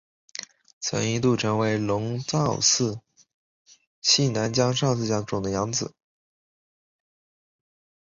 [0.79, 3.01] 曾一度成为龙造寺隆
[4.01, 5.93] 信次男江上家种的养子。